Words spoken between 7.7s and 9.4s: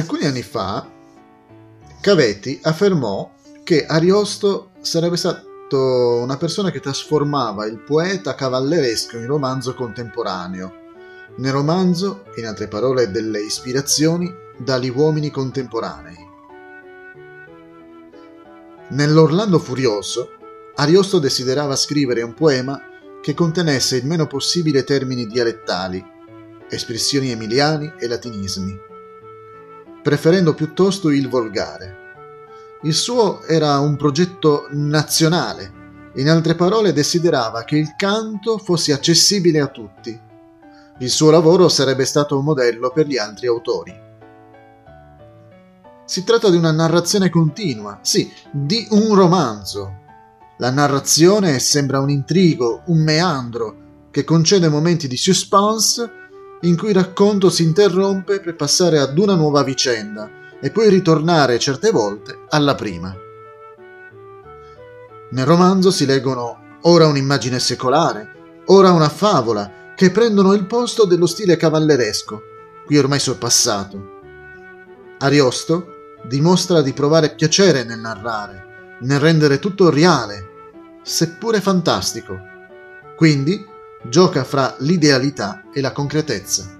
poeta cavalleresco in